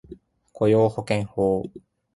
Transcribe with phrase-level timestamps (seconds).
[0.53, 1.69] 雇用保険法